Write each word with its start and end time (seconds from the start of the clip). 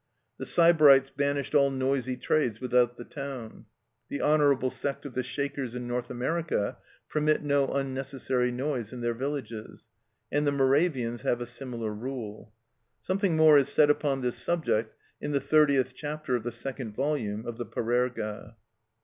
The 0.39 0.47
Sybarites 0.47 1.11
banished 1.11 1.53
all 1.53 1.69
noisy 1.69 2.17
trades 2.17 2.59
without 2.59 2.97
the 2.97 3.05
town; 3.05 3.67
the 4.09 4.19
honourable 4.19 4.71
sect 4.71 5.05
of 5.05 5.13
the 5.13 5.21
Shakers 5.21 5.75
in 5.75 5.87
North 5.87 6.09
America 6.09 6.79
permit 7.07 7.43
no 7.43 7.67
unnecessary 7.67 8.51
noise 8.51 8.91
in 8.91 9.01
their 9.01 9.13
villages, 9.13 9.89
and 10.31 10.47
the 10.47 10.51
Moravians 10.51 11.21
have 11.21 11.39
a 11.39 11.45
similar 11.45 11.91
rule. 11.93 12.51
Something 13.03 13.37
more 13.37 13.59
is 13.59 13.69
said 13.69 13.91
upon 13.91 14.21
this 14.21 14.37
subject 14.37 14.95
in 15.21 15.33
the 15.33 15.39
thirtieth 15.39 15.93
chapter 15.93 16.35
of 16.35 16.41
the 16.41 16.51
second 16.51 16.95
volume 16.95 17.45
of 17.45 17.57
the 17.57 17.65
"Parerga." 17.67 18.55